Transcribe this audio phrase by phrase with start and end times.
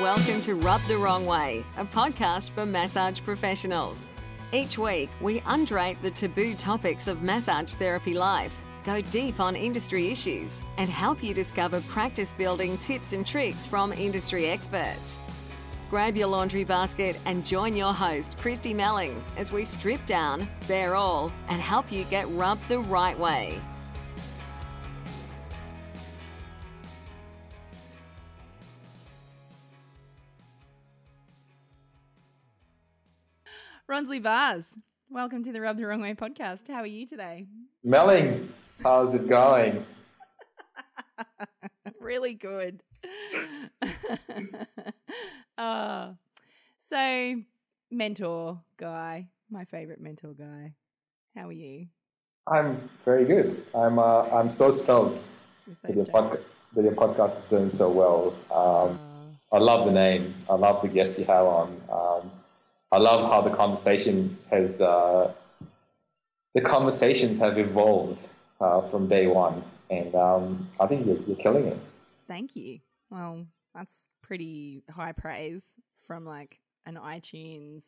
[0.00, 4.08] Welcome to Rub the Wrong Way, a podcast for massage professionals.
[4.50, 10.08] Each week, we undrape the taboo topics of massage therapy life, go deep on industry
[10.08, 15.20] issues, and help you discover practice building tips and tricks from industry experts.
[15.90, 20.96] Grab your laundry basket and join your host, Christy Melling, as we strip down, bare
[20.96, 23.60] all, and help you get rubbed the right way.
[33.94, 34.76] Ronsley Vaz,
[35.08, 36.66] welcome to the Rub the Wrong Way podcast.
[36.66, 37.46] How are you today?
[37.84, 39.86] Melling, how's it going?
[42.00, 42.82] really good.
[45.58, 46.10] uh,
[46.88, 47.40] so,
[47.92, 50.74] mentor guy, my favorite mentor guy.
[51.36, 51.86] How are you?
[52.48, 53.64] I'm very good.
[53.76, 55.26] I'm uh, I'm so stoked so
[55.84, 56.32] that, your stoked.
[56.32, 56.42] podca-
[56.74, 58.34] that your podcast is doing so well.
[58.50, 60.34] Um, Uh, I love the name.
[60.50, 61.80] I love the guests you have on.
[61.88, 62.03] Um,
[62.94, 65.32] I love how the conversation has uh,
[66.54, 68.28] the conversations have evolved
[68.60, 71.78] uh, from day one, and um, I think you're, you're killing it.
[72.28, 72.78] thank you.
[73.10, 75.64] Well, that's pretty high praise
[76.06, 77.82] from like an iTunes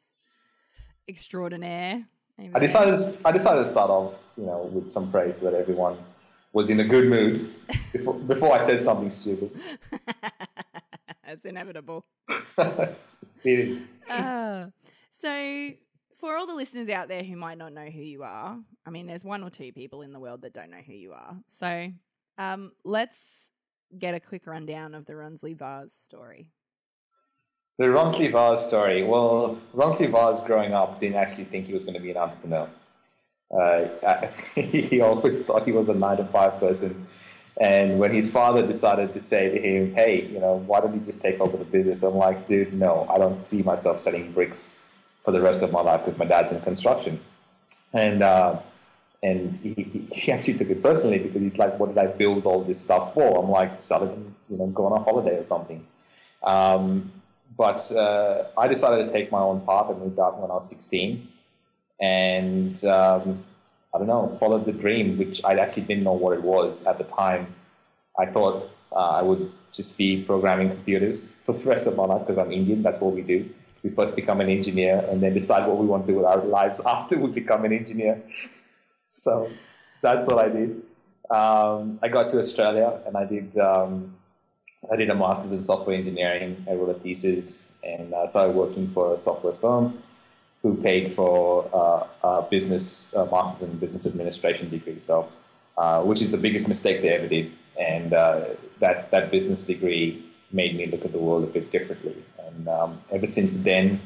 [1.06, 2.04] extraordinaire.
[2.40, 5.54] over I decided I decided to start off, you know, with some praise so that
[5.54, 5.98] everyone
[6.52, 7.54] was in a good mood
[7.92, 9.52] before before I said something stupid.
[11.28, 12.04] it's inevitable.
[12.58, 12.96] it
[13.44, 13.92] is.
[14.10, 14.66] Uh,
[15.18, 15.70] so,
[16.20, 19.06] for all the listeners out there who might not know who you are, I mean,
[19.06, 21.36] there's one or two people in the world that don't know who you are.
[21.46, 21.90] So,
[22.38, 23.50] um, let's
[23.98, 26.50] get a quick rundown of the Runsley Vase story.
[27.78, 29.04] The Ronsley Vaz story.
[29.04, 32.70] Well, Ronsley Vaz growing up didn't actually think he was going to be an entrepreneur.
[33.50, 37.06] Uh, he always thought he was a nine to five person.
[37.60, 41.00] And when his father decided to say to him, hey, you know, why don't you
[41.00, 42.02] just take over the business?
[42.02, 44.70] I'm like, dude, no, I don't see myself selling bricks
[45.26, 47.20] for the rest of my life because my dad's in construction.
[47.92, 48.60] And, uh,
[49.24, 52.62] and he, he- actually took it personally because he's like, what did I build all
[52.62, 53.36] this stuff for?
[53.36, 55.84] I'm like, and, you know, go on a holiday or something.
[56.44, 57.10] Um,
[57.58, 60.68] but uh, I decided to take my own path and moved out when I was
[60.68, 61.26] 16.
[62.00, 63.44] And um,
[63.92, 66.98] I don't know, followed the dream, which I actually didn't know what it was at
[66.98, 67.52] the time.
[68.16, 72.26] I thought uh, I would just be programming computers for the rest of my life
[72.26, 72.82] because I'm Indian.
[72.82, 73.50] That's what we do.
[73.86, 76.44] We first become an engineer and then decide what we want to do with our
[76.44, 78.20] lives after we become an engineer.
[79.06, 79.48] so
[80.02, 80.70] that's what I did.
[81.30, 84.14] Um, I got to Australia and I did um,
[84.92, 86.66] I did a master's in software engineering.
[86.68, 90.02] I wrote a thesis and I started working for a software firm
[90.62, 94.98] who paid for uh, a business uh, master's in business administration degree.
[94.98, 95.28] So,
[95.78, 98.44] uh, which is the biggest mistake they ever did, and uh,
[98.80, 102.16] that that business degree made me look at the world a bit differently.
[102.46, 104.00] And um, ever since then,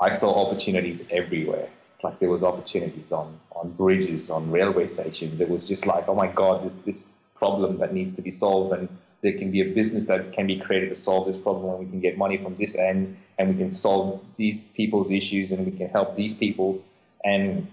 [0.00, 1.68] I saw opportunities everywhere.
[2.02, 5.40] Like there was opportunities on on bridges, on railway stations.
[5.40, 8.72] It was just like, oh my god, this this problem that needs to be solved,
[8.76, 8.88] and
[9.22, 11.90] there can be a business that can be created to solve this problem, and we
[11.90, 15.72] can get money from this end, and we can solve these people's issues, and we
[15.72, 16.78] can help these people.
[17.24, 17.66] And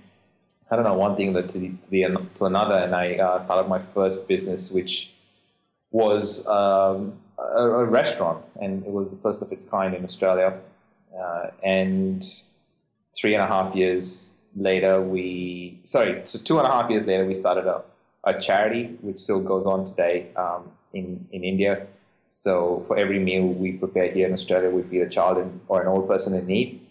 [0.72, 3.40] I don't know, one thing led to the, to, the, to another, and I uh,
[3.40, 5.12] started my first business, which
[5.92, 10.60] was um, a, a restaurant, and it was the first of its kind in Australia.
[11.20, 12.26] Uh, and
[13.16, 17.26] three and a half years later, we sorry, so two and a half years later,
[17.26, 17.82] we started a,
[18.24, 21.86] a charity which still goes on today um, in in India.
[22.32, 25.82] So for every meal we prepare here in Australia, we feed a child in, or
[25.82, 26.82] an old person in need.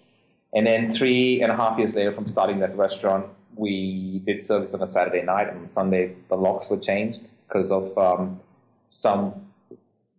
[0.55, 3.27] And then three and a half years later, from starting that restaurant,
[3.57, 7.73] we did service on a Saturday night, and on Sunday the locks were changed because
[7.73, 8.39] of um,
[8.89, 9.35] some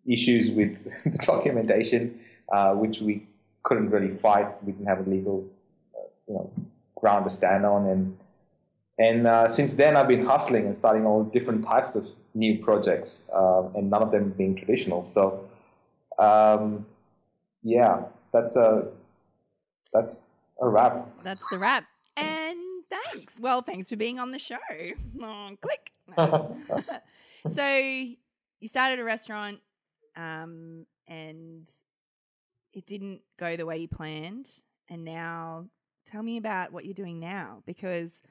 [0.08, 2.20] issues with the documentation,
[2.52, 3.26] uh, which we
[3.64, 4.48] couldn't really fight.
[4.64, 5.46] We didn't have a legal,
[5.96, 6.52] uh, you know,
[6.96, 8.18] ground to stand on, and
[9.00, 13.30] and uh, since then I've been hustling and starting all different types of new projects,
[13.34, 15.08] uh, and none of them being traditional.
[15.08, 15.48] So,
[16.20, 16.86] um,
[17.64, 18.88] yeah, that's a
[19.94, 20.26] that's
[20.62, 21.08] a wrap.
[21.24, 21.86] That's the wrap.
[22.18, 23.40] And thanks.
[23.40, 24.58] Well, thanks for being on the show.
[25.22, 25.92] Oh, click.
[27.54, 29.60] so you started a restaurant,
[30.16, 31.68] um, and
[32.74, 34.48] it didn't go the way you planned.
[34.90, 35.66] And now,
[36.06, 38.22] tell me about what you're doing now, because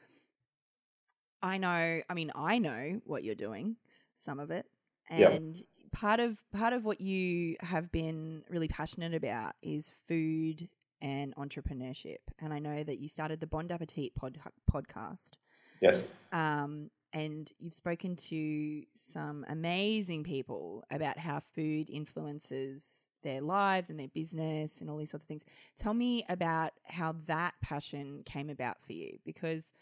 [1.42, 2.00] I know.
[2.08, 3.76] I mean, I know what you're doing,
[4.16, 4.66] some of it,
[5.10, 5.30] Yeah.
[5.30, 5.62] and
[5.92, 10.68] part of part of what you have been really passionate about is food
[11.00, 12.18] and entrepreneurship.
[12.38, 14.38] And I know that you started the Bond Appetit pod-
[14.70, 15.32] podcast.
[15.80, 16.02] yes.
[16.30, 22.84] Um, and you've spoken to some amazing people about how food influences
[23.22, 25.44] their lives and their business and all these sorts of things.
[25.76, 29.72] Tell me about how that passion came about for you because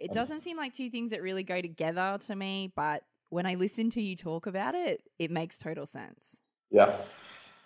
[0.00, 3.46] it Um, doesn't seem like two things that really go together to me, but when
[3.46, 6.36] I listen to you talk about it, it makes total sense.
[6.70, 6.96] Yeah.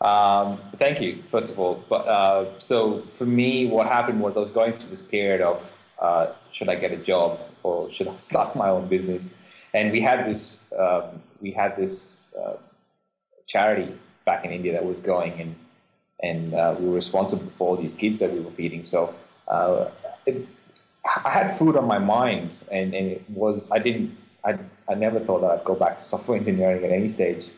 [0.00, 1.82] Um, thank you, first of all.
[1.88, 5.62] But uh, so for me, what happened was I was going through this period of
[6.00, 9.34] uh, should I get a job or should I start my own business?
[9.74, 12.54] And we had this um, we had this uh,
[13.46, 15.54] charity back in India that was going, and
[16.22, 18.84] and uh, we were responsible for all these kids that we were feeding.
[18.86, 19.14] So
[19.48, 19.90] uh,
[20.26, 20.46] it,
[21.24, 24.58] I had food on my mind, and, and it was I didn't I
[24.88, 27.48] I never thought that I'd go back to software engineering at any stage.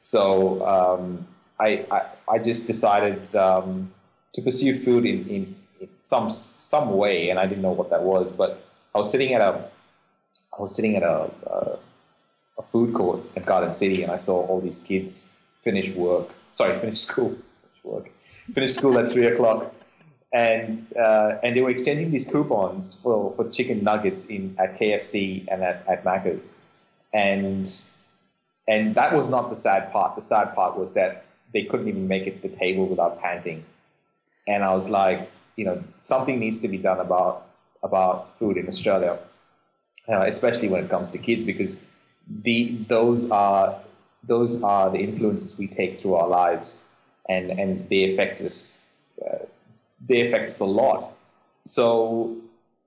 [0.00, 1.26] So um,
[1.60, 3.92] I, I, I just decided um,
[4.34, 5.56] to pursue food in, in, in,
[5.98, 8.30] some some way, and I didn't know what that was.
[8.30, 9.68] But I was sitting at a
[10.58, 11.78] I was sitting at a, a,
[12.58, 15.30] a food court at Garden City, and I saw all these kids
[15.60, 16.28] finish work.
[16.52, 17.30] Sorry, finish school.
[17.30, 18.10] Finish work.
[18.54, 19.72] Finish school at three o'clock,
[20.32, 25.46] and uh, and they were exchanging these coupons for, for chicken nuggets in at KFC
[25.48, 26.54] and at, at Macca's,
[27.14, 27.84] and
[28.68, 30.16] and that was not the sad part.
[30.16, 33.64] The sad part was that they couldn't even make it to the table without panting.
[34.46, 37.46] And I was like, you know, something needs to be done about
[37.82, 39.18] about food in Australia,
[40.08, 41.76] uh, especially when it comes to kids, because
[42.42, 43.80] the those are
[44.24, 46.82] those are the influences we take through our lives,
[47.28, 48.80] and and they affect us.
[49.24, 49.44] Uh,
[50.08, 51.12] they affect us a lot.
[51.66, 52.36] So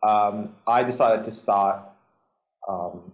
[0.02, 1.80] um, I decided to start
[2.68, 3.12] um,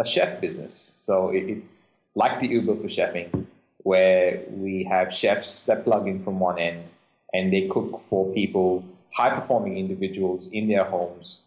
[0.00, 0.92] a chef business.
[0.98, 1.80] So it, it's
[2.16, 3.46] like the Uber for chefing,
[3.78, 6.90] where we have chefs that plug in from one end
[7.34, 8.82] and they cook for people,
[9.12, 11.40] high performing individuals in their homes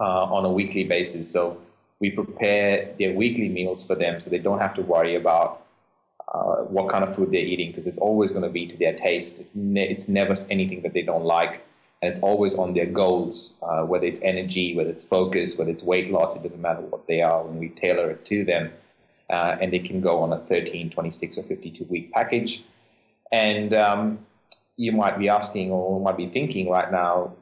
[0.00, 1.30] uh, on a weekly basis.
[1.30, 1.58] So
[2.00, 5.66] we prepare their weekly meals for them so they don't have to worry about
[6.32, 8.96] uh, what kind of food they're eating because it's always going to be to their
[8.96, 9.40] taste.
[9.54, 11.62] It's never anything that they don't like.
[12.02, 15.82] And it's always on their goals, uh, whether it's energy, whether it's focus, whether it's
[15.82, 18.72] weight loss, it doesn't matter what they are when we tailor it to them.
[19.30, 22.64] Uh, and they can go on a 13, 26, or 52 week package.
[23.32, 24.25] And um,
[24.76, 27.32] you might be asking or might be thinking right now,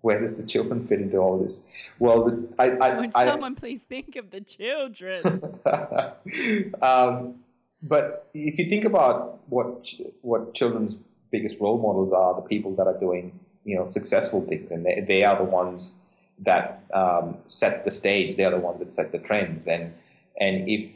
[0.00, 1.64] where does the children fit into all this?
[1.98, 5.42] Well, the, I, I, Would I, someone please think of the children?
[6.82, 7.36] um,
[7.82, 9.88] but if you think about what
[10.22, 10.96] what children's
[11.30, 15.04] biggest role models are, the people that are doing you know successful things, and they,
[15.06, 15.96] they are the ones
[16.38, 18.36] that um, set the stage.
[18.36, 19.92] They are the ones that set the trends, and
[20.38, 20.90] and if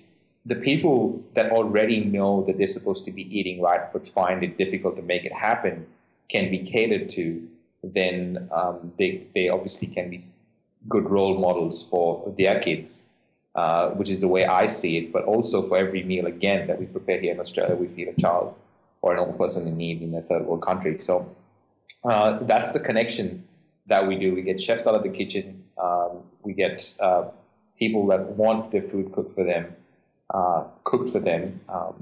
[0.52, 4.56] the people that already know that they're supposed to be eating right but find it
[4.56, 5.86] difficult to make it happen
[6.28, 7.24] can be catered to,
[7.82, 10.18] then um, they they obviously can be
[10.88, 13.08] good role models for their kids
[13.58, 15.12] uh, which is the way I see it.
[15.12, 18.12] But also for every meal, again, that we prepare here in Australia, we feed a
[18.12, 18.54] child
[19.02, 20.96] or an old person in need in a third world country.
[20.98, 21.28] So
[22.04, 23.48] uh, that's the connection
[23.86, 24.32] that we do.
[24.32, 25.64] We get chefs out of the kitchen.
[25.76, 27.24] Um, we get uh,
[27.80, 29.74] people that want their food cooked for them,
[30.32, 31.94] uh, cooked for them, um,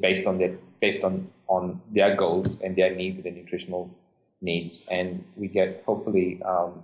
[0.00, 3.90] based on their based on on their goals and their needs and their nutritional
[4.40, 4.86] needs.
[4.90, 6.82] And we get hopefully um,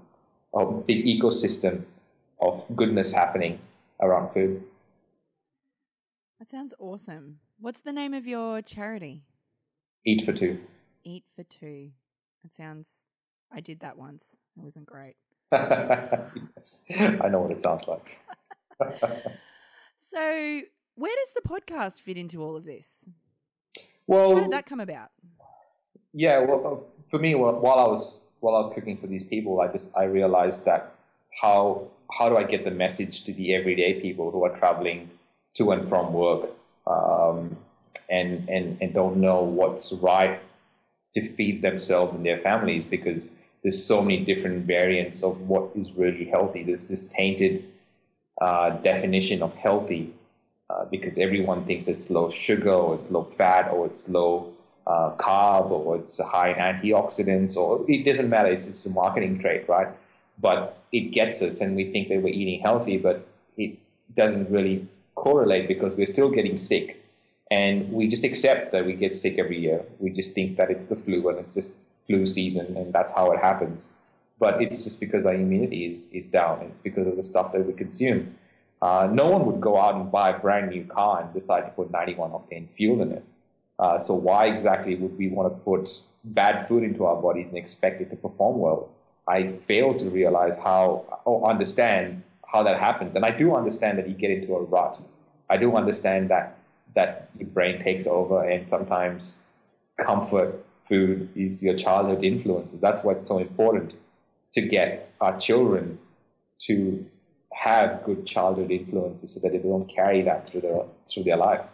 [0.54, 1.82] a big ecosystem
[2.40, 3.58] of goodness happening
[4.00, 4.62] around food.
[6.38, 7.40] that sounds awesome.
[7.60, 9.24] What's the name of your charity?
[10.05, 10.60] Eat for two.
[11.05, 11.90] Eat for Two.
[12.44, 13.06] It sounds.
[13.50, 14.36] I did that once.
[14.56, 15.17] It wasn't great.
[15.52, 18.20] yes, I know what it sounds like.
[20.10, 20.60] So,
[20.98, 23.08] where does the podcast fit into all of this?
[24.06, 25.10] Well, How did that come about?
[26.12, 26.38] yeah.
[26.40, 29.60] Well, uh, for me, while while I was while I was cooking for these people,
[29.60, 30.94] I just I realized that
[31.40, 35.10] how how do I get the message to the everyday people who are traveling
[35.56, 36.50] to and from work
[36.86, 37.56] um,
[38.08, 40.40] and and and don't know what's right
[41.14, 45.93] to feed themselves and their families because there's so many different variants of what is
[45.93, 46.62] really healthy.
[46.62, 47.64] There's this tainted
[48.40, 50.14] uh, definition of healthy
[50.70, 54.53] uh, because everyone thinks it's low sugar or it's low fat or it's low
[54.87, 58.48] uh, carb or it's high in antioxidants or it doesn't matter.
[58.48, 59.89] It's just a marketing trait, right?
[60.41, 63.79] But it gets us and we think that we're eating healthy, but it
[64.17, 67.03] doesn't really correlate because we're still getting sick.
[67.51, 69.82] And we just accept that we get sick every year.
[69.98, 71.75] We just think that it's the flu and it's just
[72.06, 73.93] flu season and that's how it happens.
[74.39, 76.63] But it's just because our immunity is, is down.
[76.70, 78.37] It's because of the stuff that we consume.
[78.81, 81.70] Uh, no one would go out and buy a brand new car and decide to
[81.70, 83.25] put 91 octane fuel in it.
[83.79, 87.56] Uh, so why exactly would we want to put bad food into our bodies and
[87.56, 88.91] expect it to perform well?
[89.27, 93.15] I fail to realize how or understand how that happens.
[93.15, 95.01] And I do understand that you get into a rut.
[95.51, 96.58] I do understand that
[96.94, 99.41] that your brain takes over, and sometimes
[99.99, 102.81] comfort food is your childhood influences.
[102.81, 103.94] That's why it's so important
[104.55, 105.99] to get our children
[106.61, 107.05] to
[107.58, 110.77] have good childhood influences so that they don't carry that through their
[111.08, 111.65] through their life.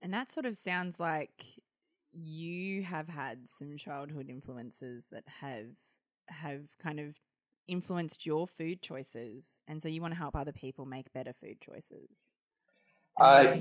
[0.00, 1.44] And that sort of sounds like
[2.12, 5.70] you have had some childhood influences that have
[6.28, 7.16] have kind of
[7.66, 11.60] influenced your food choices, and so you want to help other people make better food
[11.60, 12.08] choices.
[13.20, 13.56] Uh,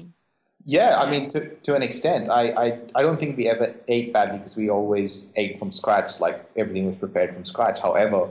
[0.65, 4.13] yeah, I mean, to, to an extent, I, I, I don't think we ever ate
[4.13, 7.79] badly because we always ate from scratch, like everything was prepared from scratch.
[7.79, 8.29] However,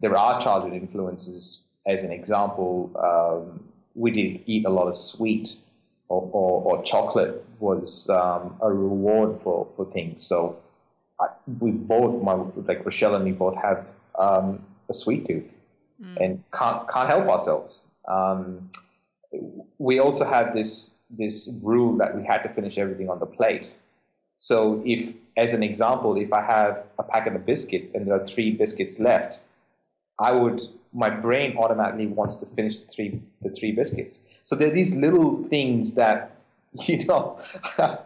[0.00, 1.60] there are childhood influences.
[1.86, 3.64] As an example, um,
[3.94, 5.56] we did eat a lot of sweet
[6.08, 10.24] or, or, or chocolate was um, a reward for, for things.
[10.24, 10.56] So
[11.20, 11.26] I,
[11.60, 12.34] we both, my,
[12.66, 13.86] like Rochelle and me, both have
[14.18, 15.54] um, a sweet tooth
[16.02, 16.16] mm.
[16.22, 17.86] and can't, can't help ourselves.
[18.08, 18.70] Um,
[19.78, 23.74] we also had this this rule that we had to finish everything on the plate.
[24.36, 28.24] So if, as an example, if I have a packet of biscuits and there are
[28.24, 29.40] three biscuits left,
[30.18, 34.20] I would my brain automatically wants to finish the three the three biscuits.
[34.44, 36.36] So there are these little things that
[36.86, 37.38] you know
[37.78, 37.96] uh,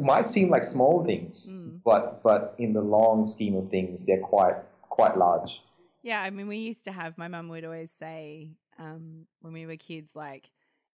[0.00, 1.80] might seem like small things, mm.
[1.84, 4.56] but but in the long scheme of things, they're quite
[4.88, 5.60] quite large.
[6.02, 7.16] Yeah, I mean, we used to have.
[7.16, 10.50] My mum would always say um, when we were kids, like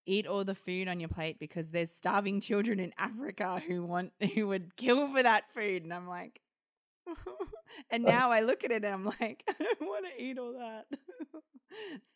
[0.07, 4.13] eat all the food on your plate because there's starving children in Africa who want
[4.35, 5.85] who would kill for that food.
[5.85, 6.41] And I'm like,
[7.91, 10.53] and now I look at it and I'm like, I don't want to eat all
[10.53, 10.87] that.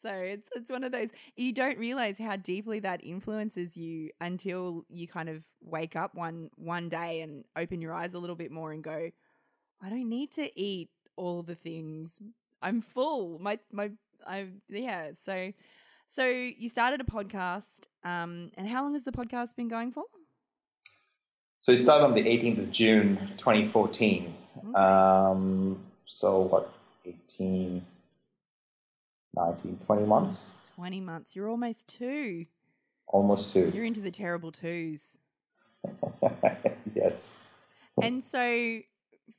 [0.03, 4.85] so it's it's one of those you don't realize how deeply that influences you until
[4.89, 8.51] you kind of wake up one one day and open your eyes a little bit
[8.51, 9.11] more and go,
[9.83, 12.21] I don't need to eat all the things.
[12.63, 13.39] I'm full.
[13.39, 13.91] My my
[14.27, 15.11] I yeah.
[15.25, 15.53] So
[16.09, 20.05] so you started a podcast, um, and how long has the podcast been going for?
[21.61, 24.35] So it started on the 18th of June, 2014.
[24.65, 24.79] Okay.
[24.79, 26.73] Um, so what,
[27.05, 27.85] 18,
[29.35, 30.51] 19, 20 months?
[30.77, 31.37] 20 months.
[31.37, 32.47] You're almost two.
[33.09, 33.71] Almost two.
[33.75, 35.19] You're into the terrible twos.
[36.95, 37.37] yes.
[38.01, 38.81] And so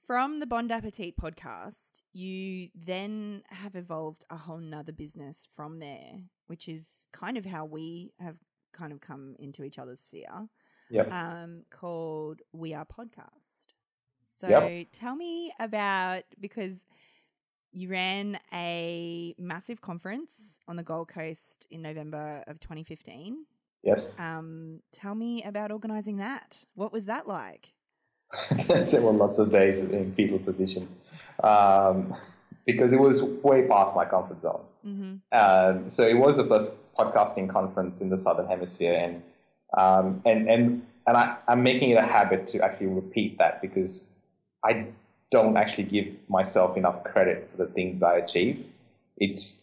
[0.05, 6.19] from the Bond Appetit podcast, you then have evolved a whole nother business from there,
[6.47, 8.35] which is kind of how we have
[8.73, 10.47] kind of come into each other's sphere.
[10.89, 11.11] Yep.
[11.11, 13.52] Um, called We Are Podcast.
[14.43, 14.87] So yep.
[14.91, 16.83] tell me about because
[17.71, 23.45] you ran a massive conference on the Gold Coast in November of 2015.
[23.83, 24.09] Yes.
[24.19, 26.61] Um, tell me about organizing that.
[26.75, 27.71] What was that like?
[28.67, 30.89] there were lots of days in fetal position
[31.41, 32.13] um,
[32.65, 34.61] because it was way past my comfort zone.
[34.85, 35.15] Mm-hmm.
[35.31, 39.23] Um, so it was the first podcasting conference in the southern hemisphere, and
[39.77, 44.12] um, and and and I, I'm making it a habit to actually repeat that because
[44.63, 44.87] I
[45.31, 48.65] don't actually give myself enough credit for the things I achieve.
[49.17, 49.61] It's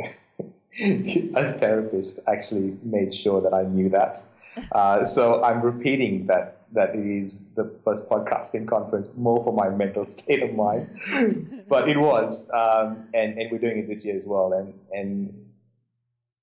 [0.00, 4.22] a therapist actually made sure that I knew that.
[4.72, 9.68] Uh, so I'm repeating that that it is the first podcasting conference more for my
[9.70, 11.64] mental state of mind.
[11.68, 14.52] but it was, um, and and we're doing it this year as well.
[14.52, 15.46] And and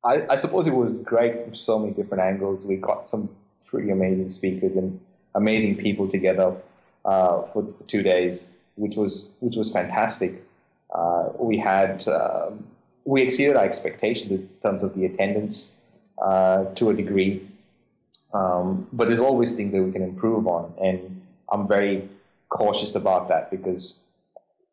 [0.03, 2.65] I, I suppose it was great from so many different angles.
[2.65, 3.29] We got some
[3.65, 4.99] pretty amazing speakers and
[5.35, 6.55] amazing people together
[7.05, 10.43] uh, for, for, two days, which was which was fantastic.
[10.93, 12.65] Uh, we had um,
[13.05, 15.75] we exceeded our expectations in terms of the attendance
[16.21, 17.47] uh, to a degree.
[18.33, 22.09] Um, but there's always things that we can improve on, and I'm very
[22.49, 23.99] cautious about that because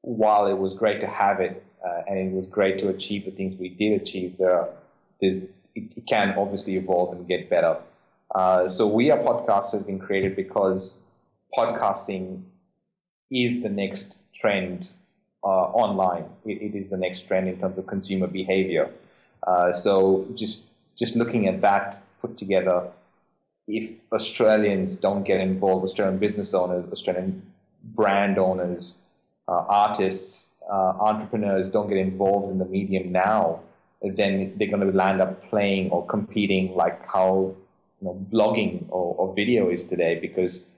[0.00, 3.30] while it was great to have it uh, and it was great to achieve the
[3.30, 4.68] things we did achieve, there
[5.20, 5.38] there's,
[5.74, 7.76] it can obviously evolve and get better.
[8.34, 11.00] Uh, so We Are Podcast has been created because
[11.56, 12.42] podcasting
[13.30, 14.90] is the next trend
[15.42, 16.24] uh, online.
[16.44, 18.90] It, it is the next trend in terms of consumer behavior.
[19.46, 20.64] Uh, so just
[20.96, 22.88] just looking at that put together
[23.66, 27.42] if Australians don't get involved, Australian business owners, Australian
[27.82, 28.98] brand owners,
[29.48, 33.60] uh, artists, uh, entrepreneurs don't get involved in the medium now,
[34.02, 37.54] then they're going to land up playing or competing like how
[38.00, 40.68] you know, blogging or, or video is today because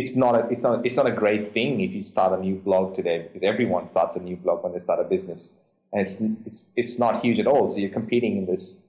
[0.00, 2.56] it's not a it's not it's not a great thing if you start a new
[2.66, 5.54] blog today because everyone starts a new blog when they start a business
[5.92, 8.82] and it's it's it's not huge at all so you're competing in this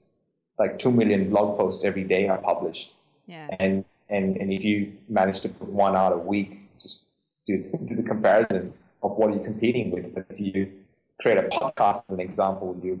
[0.58, 2.94] like 2 million blog posts every day are published
[3.28, 3.54] yeah.
[3.60, 7.04] And and and if you manage to put one out a week, just
[7.46, 8.72] do do the comparison
[9.02, 10.12] of what you're competing with.
[10.14, 10.72] But if you
[11.20, 12.98] create a podcast as an example, you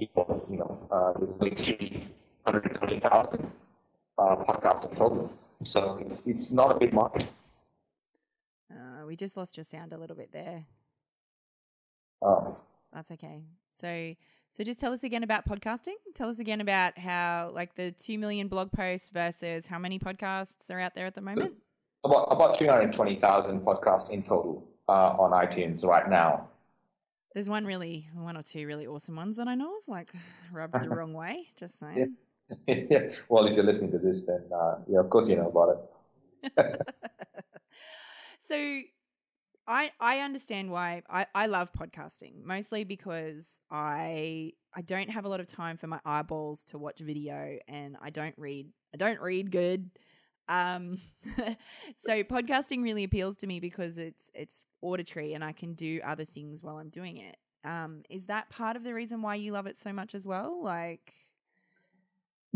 [0.00, 0.08] you
[0.48, 3.52] know, uh, there's only 320,000
[4.18, 5.30] uh, podcasts in total.
[5.64, 7.26] So it's not a big market.
[8.70, 10.64] Uh, we just lost your sound a little bit there.
[12.22, 12.56] Oh.
[12.92, 13.42] That's okay.
[13.72, 14.14] So,
[14.52, 15.94] so just tell us again about podcasting.
[16.14, 20.70] Tell us again about how, like, the two million blog posts versus how many podcasts
[20.70, 21.54] are out there at the moment.
[22.04, 26.48] So about about three hundred twenty thousand podcasts in total uh, on iTunes right now.
[27.34, 30.12] There's one really, one or two really awesome ones that I know of, like
[30.52, 31.48] rubbed the wrong way.
[31.56, 31.98] Just saying.
[31.98, 32.04] Yeah.
[33.28, 35.88] well, if you're listening to this, then uh, yeah, of course you know about
[36.54, 36.80] it.
[38.46, 38.80] so
[39.66, 45.28] I I understand why I, I love podcasting mostly because I I don't have a
[45.28, 49.20] lot of time for my eyeballs to watch video and I don't read I don't
[49.20, 49.90] read good.
[50.48, 50.98] Um
[51.98, 56.24] so podcasting really appeals to me because it's it's auditory and I can do other
[56.24, 57.36] things while I'm doing it.
[57.64, 60.62] Um is that part of the reason why you love it so much as well?
[60.62, 61.12] Like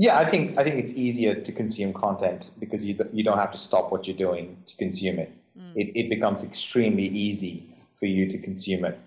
[0.00, 3.52] yeah, I think I think it's easier to consume content because you you don't have
[3.52, 5.30] to stop what you're doing to consume it.
[5.58, 5.72] Mm.
[5.76, 8.98] It it becomes extremely easy for you to consume it.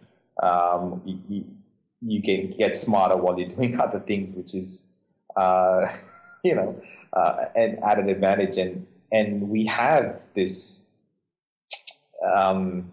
[0.43, 1.45] Um, you, you,
[2.01, 4.85] you get get smarter while you're doing other things, which is
[5.35, 5.87] uh,
[6.43, 6.79] you know
[7.13, 8.59] uh, an added advantage.
[8.59, 10.85] And and we have this
[12.23, 12.91] um,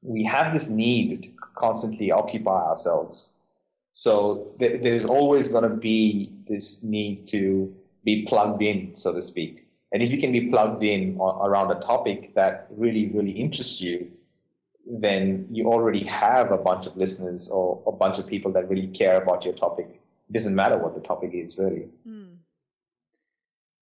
[0.00, 3.32] we have this need to constantly occupy ourselves
[3.98, 7.74] so th- there's always going to be this need to
[8.04, 9.66] be plugged in, so to speak.
[9.90, 14.08] And if you can be plugged in around a topic that really, really interests you,
[14.86, 18.86] then you already have a bunch of listeners or a bunch of people that really
[18.86, 19.88] care about your topic.
[20.28, 21.88] It doesn't matter what the topic is, really.
[22.04, 22.34] Hmm.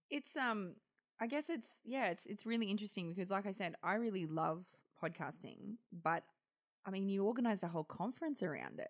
[0.09, 0.71] It's um,
[1.19, 4.65] I guess it's yeah, it's it's really interesting because, like I said, I really love
[4.99, 6.23] podcasting, but
[6.87, 8.89] I mean, you organized a whole conference around it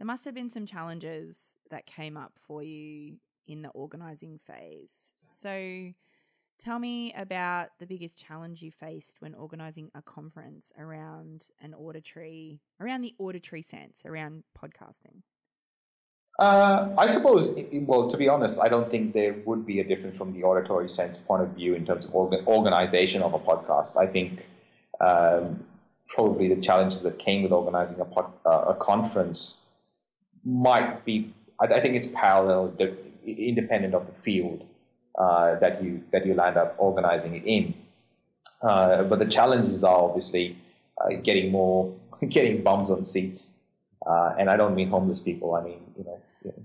[0.00, 3.16] there must have been some challenges that came up for you
[3.46, 5.12] in the organizing phase.
[5.28, 5.92] So,
[6.58, 12.60] tell me about the biggest challenge you faced when organizing a conference around an auditory,
[12.80, 15.20] around the auditory sense, around podcasting.
[16.38, 20.16] Uh, I suppose, well, to be honest, I don't think there would be a difference
[20.16, 23.98] from the auditory sense point of view in terms of organization of a podcast.
[23.98, 24.46] I think
[24.98, 25.62] um,
[26.08, 29.64] probably the challenges that came with organizing a, pod, uh, a conference
[30.44, 31.32] might be.
[31.60, 34.64] I, I think it's parallel, the, independent of the field
[35.18, 37.74] uh, that you that you land up organizing it in.
[38.62, 40.56] Uh, but the challenges are obviously
[41.00, 41.94] uh, getting more,
[42.28, 43.54] getting bums on seats,
[44.06, 45.54] uh, and I don't mean homeless people.
[45.54, 46.64] I mean you know, you know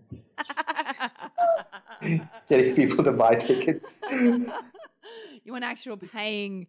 [2.49, 3.99] getting people to buy tickets.
[4.11, 6.67] you want actual paying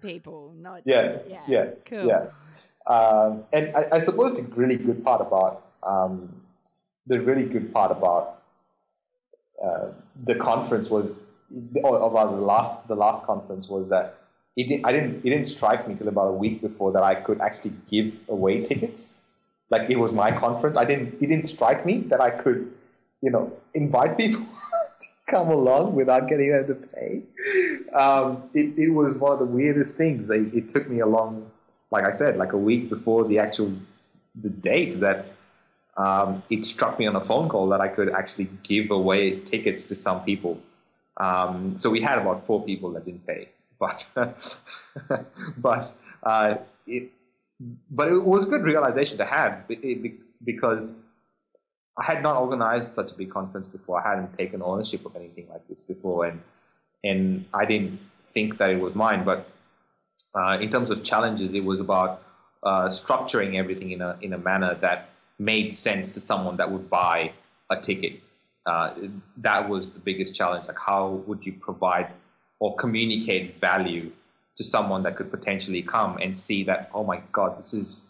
[0.00, 2.06] people, not yeah, yeah, yeah, cool.
[2.06, 2.26] yeah.
[2.86, 6.40] Um, and I, I, suppose the really good part about um,
[7.06, 8.42] the really good part about
[9.64, 9.88] uh,
[10.24, 11.12] the conference was,
[11.82, 14.18] or about the last the last conference was that
[14.56, 17.14] it didn't, I didn't it didn't strike me till about a week before that I
[17.14, 19.14] could actually give away tickets.
[19.70, 20.76] Like it was my conference.
[20.76, 22.72] I didn't it didn't strike me that I could,
[23.22, 24.40] you know, invite people
[25.00, 27.22] to come along without getting them to pay.
[27.94, 30.30] Um, it, it was one of the weirdest things.
[30.30, 31.50] It, it took me a long,
[31.90, 33.72] like I said, like a week before the actual
[34.42, 35.26] the date that
[35.98, 39.82] um, it struck me on a phone call that I could actually give away tickets
[39.84, 40.60] to some people.
[41.16, 44.06] Um, so we had about four people that didn't pay, but
[45.58, 46.54] but uh,
[46.86, 47.10] it
[47.90, 49.64] but it was a good realization to have
[50.44, 50.94] because
[51.98, 54.00] I had not organized such a big conference before.
[54.00, 56.40] I hadn't taken ownership of anything like this before, and
[57.02, 57.98] and I didn't
[58.32, 59.24] think that it was mine.
[59.24, 59.48] But
[60.32, 62.22] uh, in terms of challenges, it was about
[62.62, 66.90] uh, structuring everything in a in a manner that made sense to someone that would
[66.90, 67.32] buy
[67.70, 68.20] a ticket.
[68.66, 68.94] Uh,
[69.36, 70.66] that was the biggest challenge.
[70.66, 72.12] Like, how would you provide
[72.60, 74.10] or communicate value
[74.56, 78.02] to someone that could potentially come and see that, oh my God, this is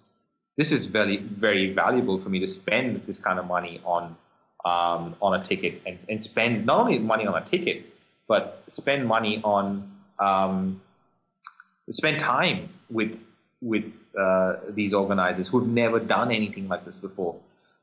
[0.57, 4.17] this is very very valuable for me to spend this kind of money on
[4.65, 9.07] um, on a ticket and, and spend not only money on a ticket, but spend
[9.07, 10.81] money on um,
[11.91, 13.23] spend time with
[13.61, 13.85] with
[14.19, 17.37] uh, these organizers who've never done anything like this before.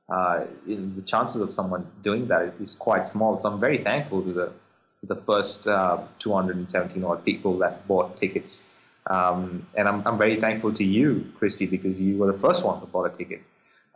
[0.08, 3.38] Uh, the chances of someone doing that is, is, quite small.
[3.40, 4.52] So I'm very thankful to the
[5.02, 8.62] to the first uh, 217 odd people that bought tickets,
[9.10, 12.80] um, and I'm I'm very thankful to you, Christy, because you were the first one
[12.82, 13.42] to buy a ticket,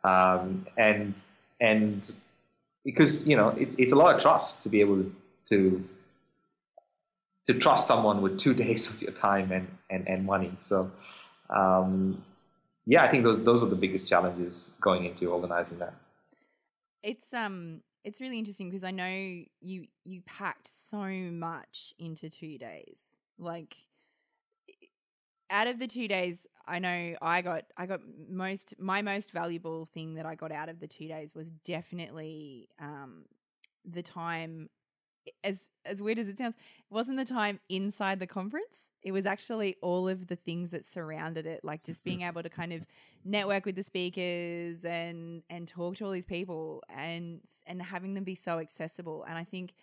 [0.03, 1.13] um, and
[1.61, 2.11] and
[2.83, 5.05] because you know it's it's a lot of trust to be able
[5.49, 5.87] to
[7.45, 10.51] to trust someone with two days of your time and and, and money.
[10.59, 10.89] So
[11.49, 12.23] um,
[12.85, 15.93] yeah, I think those those were the biggest challenges going into organizing that.
[17.03, 22.57] it's um it's really interesting because I know you you packed so much into two
[22.57, 22.99] days.
[23.38, 23.75] Like
[25.49, 29.85] out of the two days, I know I got I got most my most valuable
[29.85, 33.25] thing that I got out of the two days was definitely um,
[33.85, 34.69] the time.
[35.43, 38.88] As as weird as it sounds, it wasn't the time inside the conference.
[39.01, 42.27] It was actually all of the things that surrounded it, like just being mm-hmm.
[42.27, 42.85] able to kind of
[43.23, 48.23] network with the speakers and and talk to all these people and and having them
[48.23, 49.25] be so accessible.
[49.27, 49.73] And I think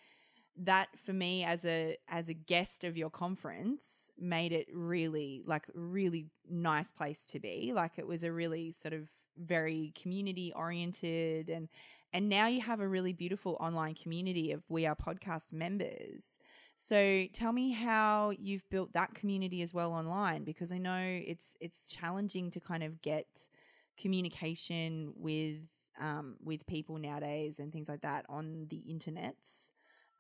[0.59, 5.67] that for me as a as a guest of your conference made it really like
[5.75, 7.73] really nice place to be.
[7.75, 11.69] Like it was a really sort of very community oriented and
[12.13, 16.39] and now you have a really beautiful online community of we are podcast members
[16.77, 21.57] so tell me how you've built that community as well online because i know it's
[21.61, 23.27] it's challenging to kind of get
[23.99, 25.59] communication with
[25.99, 29.71] um, with people nowadays and things like that on the internets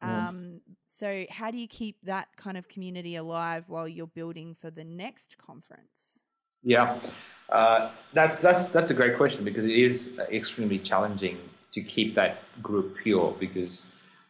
[0.02, 4.70] um, so, how do you keep that kind of community alive while you're building for
[4.70, 6.20] the next conference?
[6.62, 7.00] Yeah,
[7.48, 11.38] uh, that's that's that's a great question because it is extremely challenging
[11.72, 13.34] to keep that group pure.
[13.38, 13.86] Because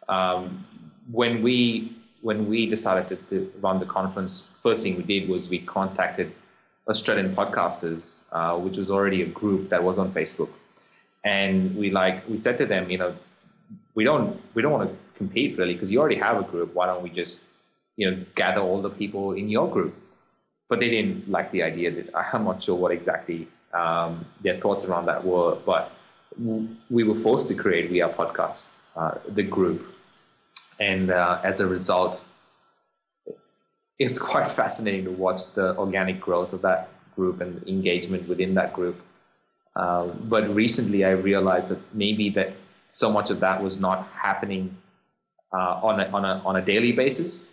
[0.08, 0.64] um,
[1.10, 5.48] when we when we decided to, to, run the conference, first thing we did was
[5.48, 6.32] we contacted
[6.88, 10.50] Australian podcasters, uh, which was already a group that was on Facebook,
[11.24, 13.16] and we like we said to them, you know,
[13.94, 16.74] we don't we don't want to compete really because you already have a group.
[16.74, 17.40] Why don't we just
[17.96, 19.94] you know gather all the people in your group?
[20.68, 21.90] But they didn't like the idea.
[21.90, 25.92] That I'm not sure what exactly um, their thoughts around that were, but
[26.38, 29.86] we were forced to create We Podcast, uh, the group,
[30.80, 32.24] and uh, as a result,
[33.98, 38.72] it's quite fascinating to watch the organic growth of that group and engagement within that
[38.72, 39.00] group.
[39.74, 42.54] Um, but recently, I realized that maybe that
[42.88, 44.76] so much of that was not happening
[45.52, 47.46] uh, on, a, on, a, on a daily basis.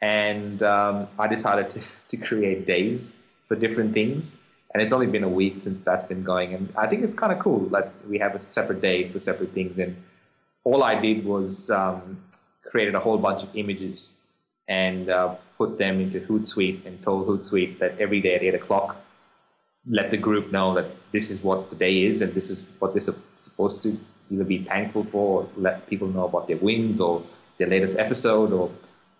[0.00, 3.12] And um, I decided to, to create days
[3.46, 4.36] for different things.
[4.72, 6.54] And it's only been a week since that's been going.
[6.54, 7.60] And I think it's kind of cool.
[7.70, 9.78] Like we have a separate day for separate things.
[9.78, 9.96] And
[10.64, 12.22] all I did was um,
[12.70, 14.10] created a whole bunch of images
[14.68, 18.96] and uh, put them into Hootsuite and told Hootsuite that every day at 8 o'clock,
[19.88, 22.92] let the group know that this is what the day is and this is what
[22.92, 23.98] they're supposed to
[24.30, 27.24] either be thankful for, or let people know about their wins or
[27.56, 28.70] their latest episode or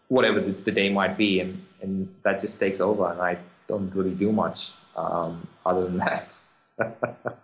[0.08, 1.40] whatever the, the day might be.
[1.40, 3.10] And, and that just takes over.
[3.10, 6.36] And I don't really do much um, other than that.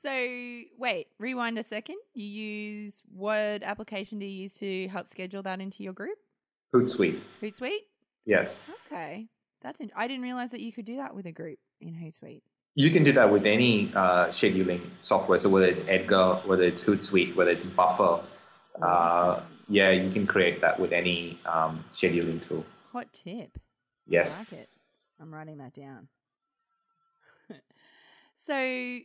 [0.00, 1.96] so, wait, rewind a second.
[2.14, 6.18] You use what application do you use to help schedule that into your group?
[6.74, 7.20] Hootsuite.
[7.42, 7.86] Hootsuite?
[8.24, 8.60] Yes.
[8.86, 9.28] Okay.
[9.62, 12.42] That's in- I didn't realize that you could do that with a group in Hootsuite.
[12.74, 15.38] You can do that with any uh, scheduling software.
[15.38, 18.22] So whether it's Edgar, whether it's Hootsuite, whether it's Buffer,
[18.80, 22.64] uh, yeah, you can create that with any um, scheduling tool.
[22.92, 23.58] Hot tip.
[24.06, 24.34] Yes.
[24.34, 24.68] I like it.
[25.20, 26.06] I'm writing that down.
[28.38, 28.98] so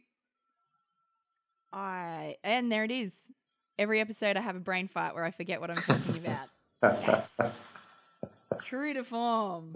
[1.74, 3.14] I and there it is.
[3.80, 6.50] Every episode I have a brain fight where I forget what I'm talking about.
[6.84, 7.28] yes.
[8.64, 9.74] True to form.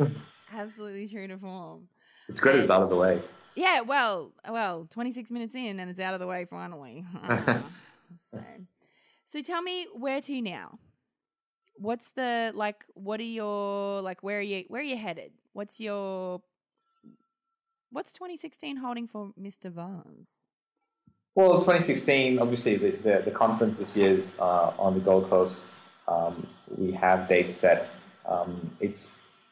[0.54, 1.88] Absolutely true to form.
[2.30, 3.22] It's great it's out of the way.
[3.56, 7.04] Yeah, well, well, 26 minutes in and it's out of the way finally.
[8.32, 8.40] so,
[9.26, 10.78] so tell me where to now?
[11.76, 15.32] What's the like what are your like where are you where are you headed?
[15.54, 16.42] What's your
[17.92, 19.72] what's 2016 holding for Mr.
[19.72, 20.28] Vaz?
[21.38, 25.76] Well, 2016, obviously the, the, the conference this year is uh, on the Gold Coast.
[26.08, 27.92] Um, we have dates set.
[28.26, 29.10] Um, it's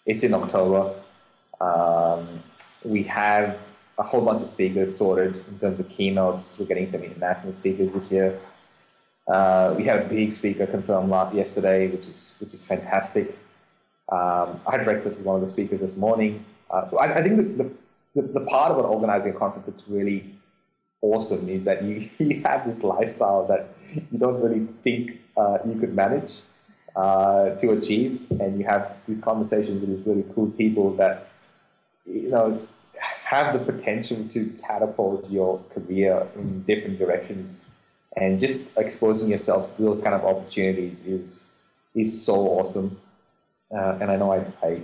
[0.08, 0.96] it's in October.
[1.62, 2.42] Um,
[2.84, 3.60] we have
[4.00, 6.58] a whole bunch of speakers sorted in terms of keynotes.
[6.58, 8.40] We're getting some international speakers this year.
[9.28, 13.38] Uh, we had a big speaker confirmed yesterday, which is which is fantastic.
[14.12, 16.44] Um, I had breakfast with one of the speakers this morning.
[16.72, 17.70] Uh, I, I, think the,
[18.16, 20.34] the, the, part about organizing a conference that's really
[21.14, 23.76] awesome is that you, you have this lifestyle that
[24.12, 26.40] you don't really think uh, you could manage
[26.96, 31.28] uh, to achieve, and you have these conversations with these really cool people that
[32.06, 32.60] you know
[33.26, 37.66] have the potential to catapult your career in different directions.
[38.18, 41.44] And just exposing yourself to those kind of opportunities is
[41.96, 42.98] is so awesome.
[43.76, 44.82] Uh, and I know I, I,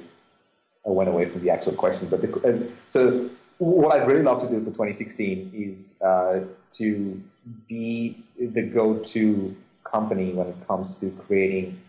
[0.86, 3.30] I went away from the actual question but the, uh, so
[3.62, 6.40] what I'd really love to do for 2016 is uh,
[6.74, 7.22] to
[7.68, 11.80] be the go-to company when it comes to creating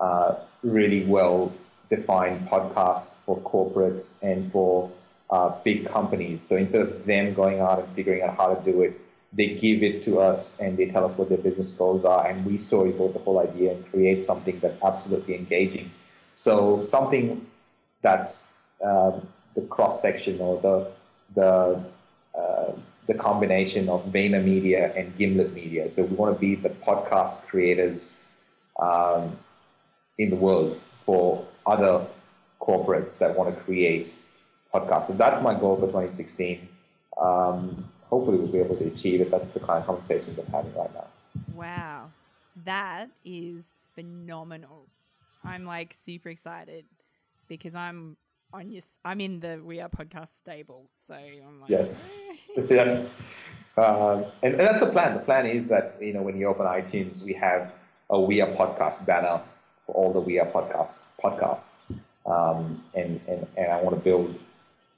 [0.00, 1.50] uh, really well
[1.88, 4.92] defined podcasts for corporates and for
[5.30, 6.42] uh, big companies.
[6.42, 9.00] So instead of them going out and figuring out how to do it,
[9.32, 12.44] they give it to us and they tell us what their business goals are, and
[12.44, 15.90] we storyboard the whole idea and create something that's absolutely engaging.
[16.34, 17.46] So something
[18.02, 18.48] that's
[18.84, 19.12] uh,
[19.54, 20.92] the cross section or the
[21.34, 21.82] the
[22.38, 22.72] uh,
[23.06, 25.88] the combination of VaynerMedia and Gimlet Media.
[25.88, 28.16] So we want to be the podcast creators
[28.80, 29.36] um,
[30.18, 32.06] in the world for other
[32.60, 34.14] corporates that want to create
[34.72, 35.10] podcasts.
[35.10, 36.66] And that's my goal for 2016.
[37.20, 39.30] Um, hopefully we'll be able to achieve it.
[39.30, 41.06] That's the kind of conversations I'm having right now.
[41.54, 42.10] Wow.
[42.64, 44.86] That is phenomenal.
[45.44, 46.86] I'm like super excited
[47.48, 48.16] because I'm
[48.54, 50.88] on your, I'm in the We Are podcast stable.
[50.94, 52.02] So I'm like, yes,
[52.70, 53.10] yes.
[53.76, 55.14] Um, and, and, that's the plan.
[55.14, 57.72] The plan is that, you know, when you open iTunes, we have
[58.10, 59.42] a We Are podcast banner
[59.84, 61.76] for all the We Are podcasts, podcasts.
[62.24, 64.38] Um, and, and, and I want to build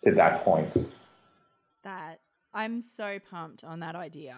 [0.04, 0.76] to that point.
[1.82, 2.20] That
[2.52, 4.36] I'm so pumped on that idea.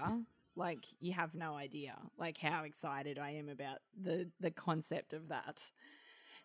[0.55, 5.29] Like you have no idea like how excited I am about the the concept of
[5.29, 5.71] that.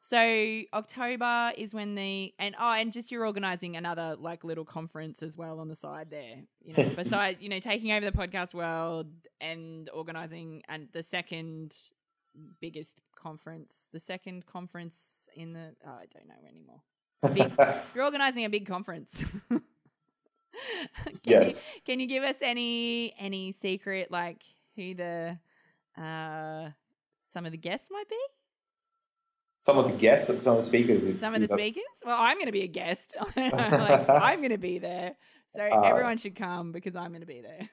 [0.05, 5.23] So October is when the and oh and just you're organizing another like little conference
[5.23, 6.41] as well on the side there.
[6.61, 9.07] You know, besides you know taking over the podcast world
[9.39, 11.73] and organizing and the second
[12.59, 16.81] biggest conference, the second conference in the oh, I don't know anymore.
[17.33, 19.23] Big, you're organizing a big conference.
[19.49, 19.61] can
[21.23, 21.65] yes.
[21.73, 24.41] You, can you give us any any secret like
[24.75, 25.37] who the
[25.97, 26.71] uh
[27.31, 28.19] some of the guests might be?
[29.63, 31.21] Some of the guests, some of the speakers.
[31.21, 31.83] Some of the speakers.
[32.05, 33.15] Well, I'm going to be a guest.
[33.37, 35.15] like, I'm going to be there,
[35.55, 37.69] so uh, everyone should come because I'm going to be there.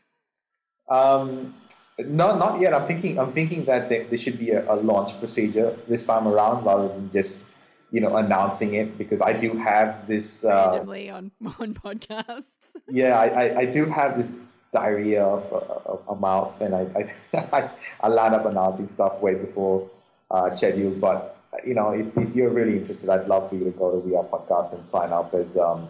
[0.89, 1.53] Um,
[1.99, 2.75] no, not yet.
[2.75, 3.19] I'm thinking.
[3.19, 6.87] I'm thinking that there, there should be a, a launch procedure this time around, rather
[6.87, 7.45] than just
[7.91, 12.45] you know announcing it because I do have this uh, randomly on on podcasts.
[12.89, 14.39] yeah, I, I, I, do have this
[14.71, 19.91] diarrhea of a mouth, and I I, I land up announcing stuff way before
[20.31, 20.93] uh, schedule.
[20.93, 23.99] But you know, if, if you're really interested, I'd love for you to go to
[23.99, 25.89] We Are Podcast and sign up as um,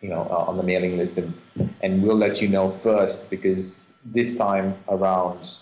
[0.00, 1.34] you know uh, on the mailing list, and
[1.82, 5.58] and we'll let you know first because this time around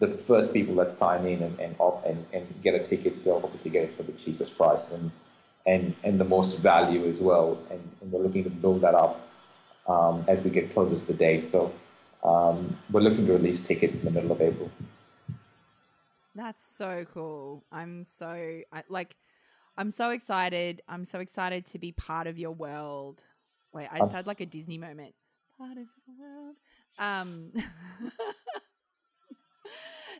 [0.00, 3.70] the first people that sign in and and, and, and get a ticket, they'll obviously
[3.70, 5.10] get it for the cheapest price and
[5.66, 7.58] and and the most value as well.
[7.70, 9.28] And, and we're looking to build that up
[9.88, 11.48] um, as we get closer to the date.
[11.48, 11.72] So
[12.22, 14.70] um, we're looking to release tickets in the middle of April.
[16.34, 17.64] That's so cool.
[17.70, 18.26] I'm so
[18.72, 19.16] I, like,
[19.76, 20.82] I'm so excited.
[20.88, 23.22] I'm so excited to be part of your world.
[23.72, 25.14] Wait, I just had like a Disney moment.
[25.58, 26.56] Part of your world.
[26.98, 27.52] Um.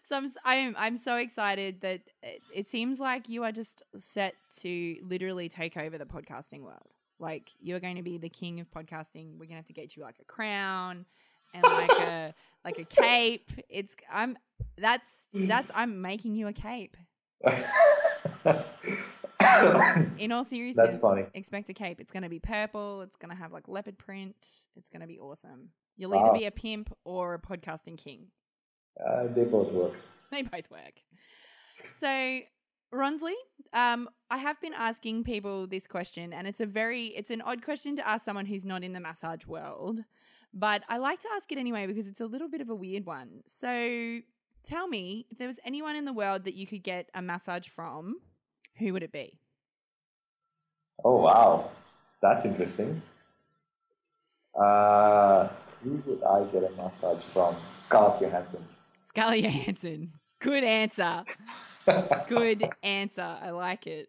[0.05, 4.35] so I'm, I'm I'm so excited that it, it seems like you are just set
[4.61, 6.95] to literally take over the podcasting world.
[7.19, 9.39] Like you're going to be the king of podcasting.
[9.39, 11.07] We're gonna have to get you like a crown
[11.55, 13.51] and like a like a cape.
[13.69, 14.37] It's I'm
[14.77, 16.97] that's that's I'm making you a cape.
[20.19, 21.27] In all seriousness, that's funny.
[21.35, 22.01] Expect a cape.
[22.01, 23.03] It's going to be purple.
[23.03, 24.37] It's going to have like leopard print.
[24.77, 25.71] It's going to be awesome.
[25.97, 28.27] You'll either be a pimp or a podcasting king.
[28.99, 29.93] Uh, they both work.
[30.31, 30.95] They both work.
[31.99, 32.41] So,
[32.93, 33.35] Ronsley,
[33.73, 37.63] um, I have been asking people this question, and it's a very it's an odd
[37.63, 40.01] question to ask someone who's not in the massage world,
[40.55, 43.05] but I like to ask it anyway because it's a little bit of a weird
[43.05, 43.43] one.
[43.47, 44.21] So,
[44.63, 47.69] tell me if there was anyone in the world that you could get a massage
[47.69, 48.21] from,
[48.79, 49.39] who would it be?
[51.05, 51.71] Oh wow,
[52.23, 53.03] that's interesting.
[54.55, 55.49] Uh,
[55.83, 57.57] who would I get a massage from?
[57.77, 58.65] Scarlett Johansson.
[59.07, 60.13] Scarlett Johansson.
[60.41, 61.25] Good answer.
[62.29, 63.37] Good answer.
[63.43, 64.09] I like it.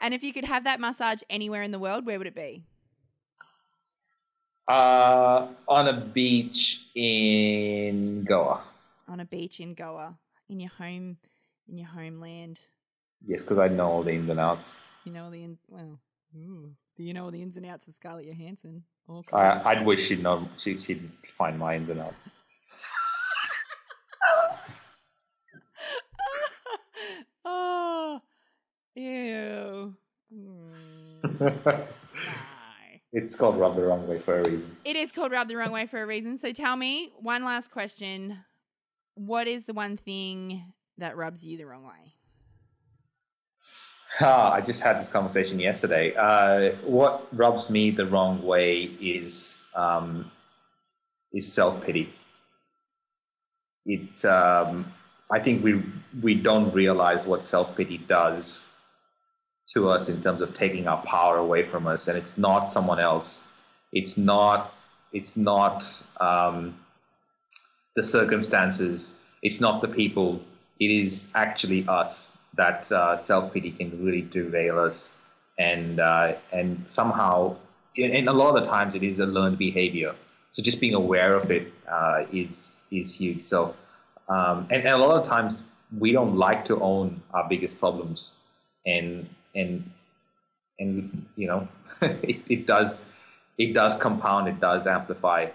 [0.00, 2.64] And if you could have that massage anywhere in the world, where would it be?
[4.68, 8.62] Uh, on a beach in Goa.
[9.08, 10.14] On a beach in Goa,
[10.50, 11.16] in your home,
[11.70, 12.60] in your homeland.
[13.26, 14.76] Yes, because I know all the ins and outs.
[15.04, 15.98] You know all the in, well.
[16.36, 16.70] Ooh.
[16.98, 18.82] Do you know all the ins and outs of Scarlett Johansson?
[19.08, 19.34] Okay.
[19.34, 20.46] I, I'd wish she'd know.
[20.58, 22.24] She, she'd find my ins and outs.
[27.46, 28.20] oh,
[28.94, 29.94] ew.
[30.30, 31.88] Mm.
[33.12, 34.76] it's called Rub the Wrong Way for a reason.
[34.84, 36.38] It is called Rub the Wrong Way for a reason.
[36.38, 38.38] So tell me one last question.
[39.14, 42.14] What is the one thing that rubs you the wrong way?
[44.20, 46.14] Ah, I just had this conversation yesterday.
[46.16, 50.30] Uh, what rubs me the wrong way is um,
[51.32, 52.12] is self pity.
[53.86, 54.92] It, um,
[55.30, 55.82] I think we
[56.22, 58.67] we don't realize what self pity does
[59.74, 63.00] to us in terms of taking our power away from us, and it's not someone
[63.00, 63.44] else.
[63.92, 64.74] It's not.
[65.12, 65.84] It's not.
[66.20, 66.74] Um,
[67.98, 69.14] the circumstances.
[69.42, 70.40] It's not the people.
[70.78, 75.12] It is actually us that uh, self pity can really derail us,
[75.58, 77.56] and uh, and somehow,
[77.96, 80.14] and a lot of the times it is a learned behavior.
[80.52, 83.42] So just being aware of it uh, is is huge.
[83.42, 83.74] So
[84.28, 85.56] um, and, and a lot of times
[85.98, 88.34] we don't like to own our biggest problems,
[88.86, 89.28] and
[89.58, 89.90] and
[90.78, 91.68] and you know
[92.02, 93.04] it, it does
[93.58, 95.48] it does compound, it does amplify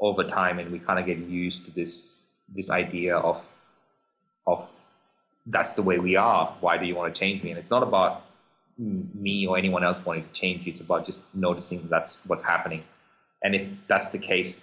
[0.00, 2.16] over time, and we kind of get used to this
[2.48, 3.42] this idea of
[4.46, 4.68] of
[5.46, 6.56] that's the way we are.
[6.60, 7.50] Why do you want to change me?
[7.50, 8.22] And it's not about
[8.78, 10.72] me or anyone else wanting to change you.
[10.72, 12.82] It's about just noticing that's what's happening.
[13.42, 14.62] And if that's the case,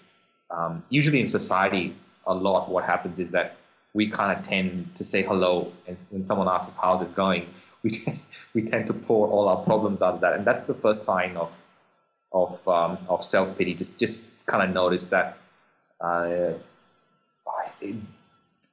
[0.49, 3.57] um, usually in society, a lot what happens is that
[3.93, 7.47] we kind of tend to say hello, and when someone asks us how's it going,
[7.83, 8.19] we tend,
[8.53, 11.37] we tend to pour all our problems out of that, and that's the first sign
[11.37, 11.51] of
[12.33, 13.73] of um, of self pity.
[13.73, 15.37] Just just kind of notice that
[15.99, 16.53] uh,
[17.47, 17.95] I,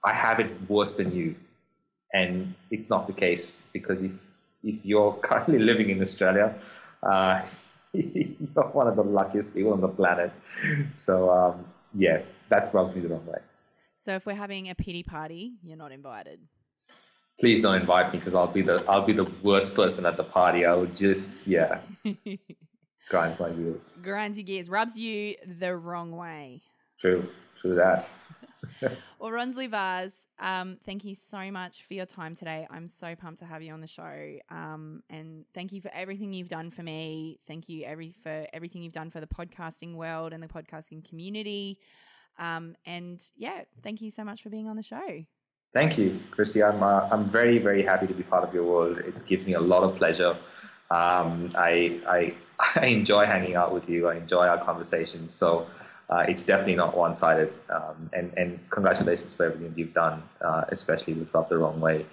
[0.05, 1.35] I have it worse than you,
[2.13, 4.13] and it's not the case because if
[4.65, 6.55] if you're currently living in Australia,
[7.03, 7.43] uh,
[7.93, 10.33] you're one of the luckiest people on the planet.
[10.95, 13.39] So um, yeah, that's rubs me the wrong way.
[13.99, 16.41] So if we're having a pity party, you're not invited.
[17.41, 20.25] Please don't invite me because I'll be the I'll be the worst person at the
[20.25, 20.65] party.
[20.67, 21.81] I would just yeah
[23.09, 23.93] grinds my gears.
[24.03, 26.63] Grinds your gears, rubs you the wrong way.
[27.01, 27.29] True,
[27.61, 28.09] true that.
[29.19, 32.67] well, Ronsley Vaz, um, thank you so much for your time today.
[32.71, 34.39] I'm so pumped to have you on the show.
[34.51, 37.39] Um, and thank you for everything you've done for me.
[37.47, 41.79] Thank you every for everything you've done for the podcasting world and the podcasting community.
[42.39, 45.25] Um, and yeah, thank you so much for being on the show.
[45.75, 46.63] Thank you, Christy.
[46.63, 48.99] I'm uh, I'm very very happy to be part of your world.
[48.99, 50.37] It gives me a lot of pleasure.
[50.91, 52.35] Um, I I
[52.77, 54.09] I enjoy hanging out with you.
[54.09, 55.35] I enjoy our conversations.
[55.35, 55.67] So
[56.11, 57.53] uh, it's definitely not one sided.
[57.71, 62.07] Um, and, and congratulations for everything you've done, uh, especially with Rub the Wrong Way.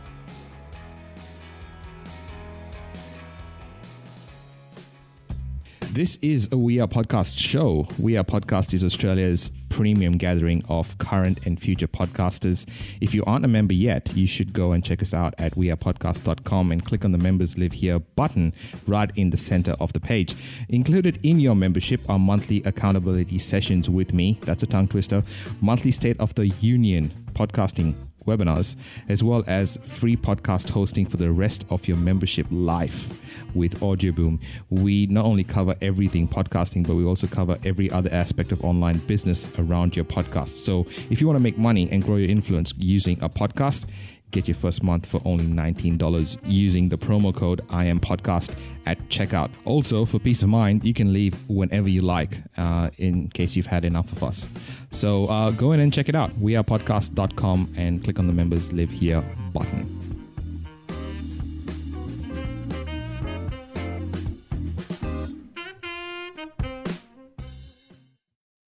[5.83, 7.87] This is a We Are Podcast show.
[7.97, 12.67] We Are Podcast is Australia's premium gathering of current and future podcasters.
[13.03, 16.73] If you aren't a member yet, you should go and check us out at wearepodcast.com
[16.73, 18.55] and click on the Members Live Here button
[18.87, 20.35] right in the center of the page.
[20.71, 25.23] Included in your membership are monthly accountability sessions with me, that's a tongue twister,
[25.61, 27.95] monthly State of the Union podcasting
[28.27, 28.77] webinars,
[29.09, 33.09] as well as free podcast hosting for the rest of your membership life
[33.55, 34.41] with Audioboom.
[34.71, 38.99] We not only cover everything podcasting, but we also cover every other aspect of online
[38.99, 40.51] business around your podcast.
[40.51, 43.87] So if you want to make money and grow your influence using a podcast,
[44.31, 48.55] get your first month for only $19 using the promo code I am podcast
[48.87, 49.51] at checkout.
[49.65, 53.67] Also, for peace of mind, you can leave whenever you like uh, in case you've
[53.67, 54.49] had enough of us.
[54.91, 56.31] So uh, go in and check it out.
[56.41, 60.06] Wearepodcast.com and click on the members live here button.